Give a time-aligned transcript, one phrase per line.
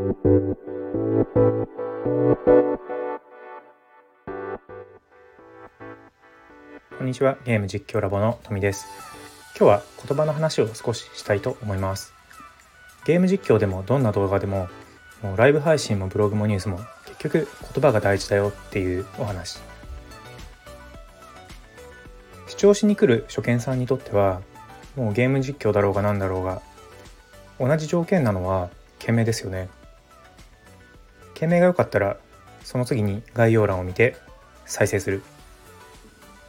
[0.00, 0.06] こ
[7.04, 7.36] んにちは。
[7.44, 8.86] ゲーム実況ラボの富です。
[9.58, 12.14] 今日は言葉の話を少ししたいと思います。
[13.04, 14.68] ゲーム実況でもどんな動画でも
[15.22, 19.58] もうライブ配信もブログもニュースも結局言葉が大事だよっていうお話。
[22.46, 24.40] 視聴しに来る初見さんにとっては
[24.96, 26.62] もうゲーム実況だろうが何だろうが
[27.58, 29.68] 同じ条件なのは件名ですよね。
[31.40, 32.18] 件名が良かったら
[32.62, 34.14] その次に概要欄を見て
[34.66, 35.22] 再生する。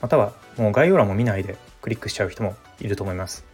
[0.02, 3.46] またはもう概要欄も見ないでクリックしちゃう人もいると思います。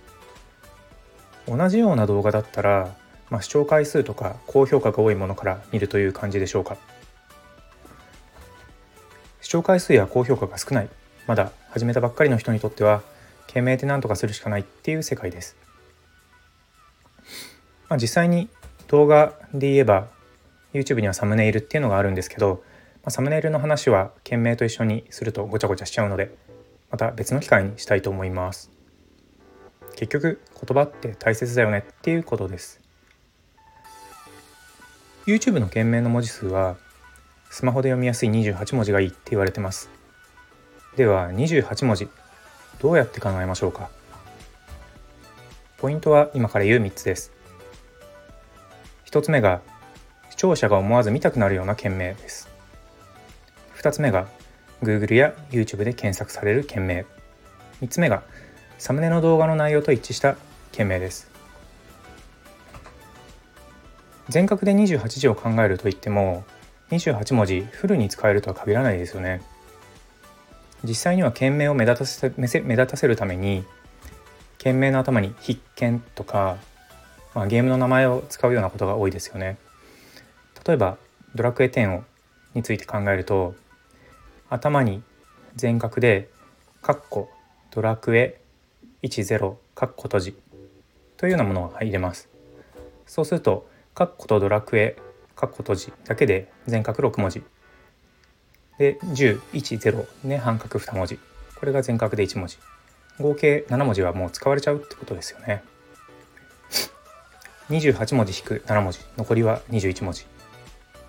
[1.48, 2.95] 同じような動画だったら、
[3.29, 6.76] まあ、視聴回数とか高評価が多いものから見るという感じでしょうか。
[9.41, 10.90] 視聴回数や高評価が少ない
[11.27, 13.04] まだ始めたばっかりの人にとっては
[13.45, 15.55] 懸命で何とかするしかないっていう世界です、
[17.88, 18.49] まあ、実際に
[18.88, 20.07] 動画で言えば
[20.77, 22.63] YouTube にはサムネイルっていうのがあるんですけど、
[23.04, 26.35] まあ、サムネイルの話は件名と一緒にするとごちゃごちゃしちゃうので
[26.91, 28.71] また別の機会にしたいと思います。
[29.96, 32.79] 結局言葉って大切だよねっていうことです。
[35.26, 36.77] YouTube の件名の文字数は
[37.49, 39.90] スマホで読みやすい28文字がいいって言われてます。
[40.96, 42.07] では28文字
[42.79, 43.90] どうやって考えましょうか？
[45.77, 47.32] ポイントは今から言う3つです。
[49.05, 49.62] 1つ目が
[50.38, 52.48] 視聴者が思わず見たくなるような件名です。
[53.80, 54.27] 2つ目が
[54.84, 57.07] Google や YouTube で検索される件名。
[57.82, 58.21] 3つ目が
[58.77, 60.38] サムネの動画の内容と一致した
[60.71, 61.32] 件名です。
[64.29, 66.44] 全角で28字を考えるといっても
[66.91, 69.41] 28文字フルに使えるとは限らないですよね。
[70.84, 73.66] 実際には件名を目立たせ目立たせるために
[74.59, 76.57] 件名の頭に必見とか、
[77.34, 79.57] まあ、ゲームの名前を使うようなことが多いですよね。
[80.68, 80.97] 例えば
[81.34, 82.03] ドラクエ10を
[82.53, 83.56] について考えると
[84.50, 85.01] 頭に
[85.56, 86.29] 全角で
[86.84, 87.29] 「カッコ
[87.72, 88.41] ドラクエ
[89.01, 90.38] 10カッコ閉じ」
[91.16, 92.28] というようなものを入れます。
[93.05, 94.97] そうするとカッコとドラクエ
[95.38, 97.44] カッコ閉じだけで全角6文字。
[98.78, 101.17] で1010ね半角2文字。
[101.55, 102.57] これが全角で1文字。
[103.19, 105.63] 合計7文字はもう使われちゃうってことですよね。
[107.69, 108.99] 28文字引く7文字。
[109.17, 110.28] 残りは21文字。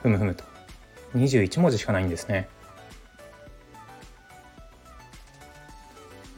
[0.02, 0.44] ふむふむと。
[1.14, 2.48] 21文字しかないんですね。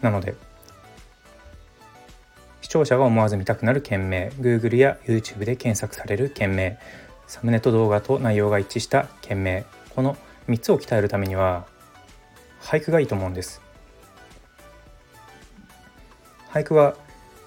[0.00, 0.34] なので
[2.62, 6.78] 視聴者が思わず見たくなる件名 Google や YouTube で検索される件名
[7.26, 10.16] サムネと動画と内容が一致した件名この
[10.48, 11.66] 3つを鍛えるためには
[12.62, 13.60] 俳句がいいと思うんです。
[16.50, 16.96] 俳句は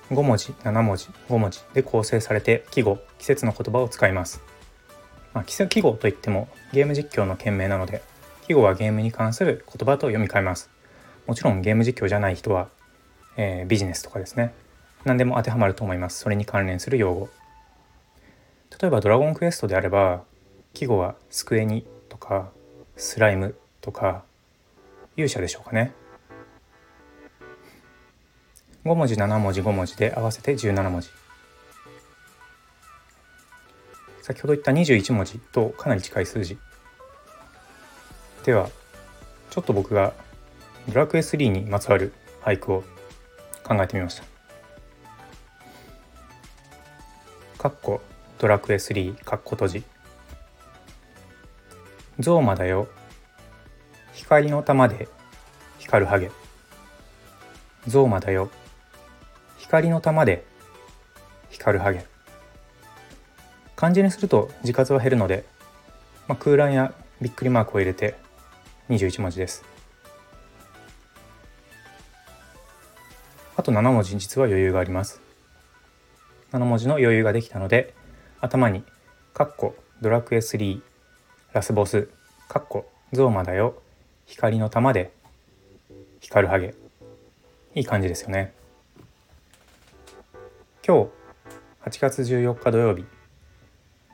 [0.10, 4.42] 5文字7文字5文字で構成されて季語季節の言葉を使います、
[5.34, 8.02] まあ、季語といってもゲーム実況の件名なので
[8.46, 10.70] 季語はゲームに関する言葉と読み替えます。
[11.28, 12.68] もちろんゲーム実況じゃない人は、
[13.38, 14.54] えー、ビジネスとかですね。
[15.06, 16.20] 何でも当てはまると思います。
[16.20, 17.30] それに関連する用語。
[18.82, 20.24] 例えばドラゴンクエストであれば
[20.74, 22.52] 季語は机にとか
[22.98, 24.24] スライムとか
[25.16, 25.94] 勇者でしょうかね。
[28.84, 31.10] 5文字7文字5文字で合わせて17文字。
[34.24, 36.58] 先ほど言った21文字とかなり近い数字。
[38.46, 38.70] では
[39.50, 40.14] ちょっと僕が
[40.88, 42.84] ドラクエ3にまつわる俳句を
[43.66, 44.24] 考えてみました。
[47.58, 48.02] かっこ
[48.40, 49.84] ドラクエ3かっこ閉じ。
[52.18, 52.88] ゾーマだよ。
[54.14, 55.10] 光の玉で
[55.80, 56.32] 光るハゲ。
[57.88, 58.50] ゾーマだよ。
[59.58, 60.46] 光の玉で
[61.50, 62.13] 光るハゲ。
[63.84, 65.44] 漢字にすると字数は減るので、
[66.30, 68.16] まあ、空欄やびっくりマークを入れて
[68.88, 69.66] 21文字です。
[73.58, 75.20] あと7文字実は余裕があります。
[76.54, 77.94] 7文字の余裕ができたので
[78.40, 78.86] 頭に
[79.36, 80.82] 「カッコドラクエ3
[81.52, 82.08] ラスボス」
[82.48, 83.82] 「カッコゾーマだよ
[84.26, 85.12] 光の玉で
[86.22, 86.74] 光るハゲ」
[87.76, 88.54] いい感じですよね。
[90.88, 91.10] 今
[91.84, 93.13] 日8月14日土曜日。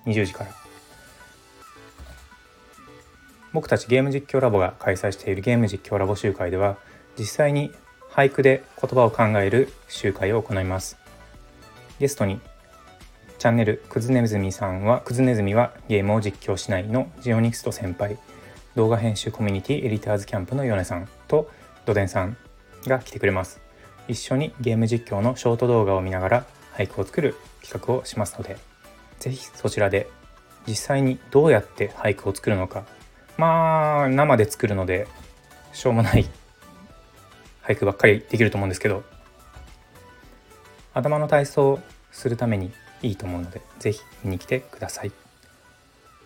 [0.06, 0.52] 20時から。
[3.52, 6.78] 僕たちゲーム実況ラボが開催しているゲーム実況ラボ集会では
[7.18, 7.72] 実際に
[8.12, 10.98] 俳句で言葉を考える集会を行います。
[12.00, 12.40] ゲストに
[13.38, 18.18] チャンネルくずねずみさんはくずねずみはゲームを実況しないのジオニクスト先輩
[18.76, 21.50] 動画編集コミュニティエディターズキャンプのヨネさんと
[21.86, 22.38] ドデンさん
[22.86, 23.62] が来てくれます。
[24.08, 28.58] 一緒にゲーム実況のショート動画を見ながら俳句を作る企画をしますので
[29.20, 30.10] 是非そちらで
[30.68, 32.86] 実際にどうやって俳句を作るのか
[33.38, 35.08] まあ生で作るので
[35.74, 36.26] しょうもない
[37.64, 39.04] 俳句ばっかりできると思うんですけど
[40.94, 41.80] 頭の体操
[42.12, 42.72] するために
[43.02, 45.12] いいと思うので是非見に来てください。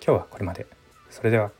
[0.05, 0.65] 今日はこれまで。
[1.09, 1.51] それでは。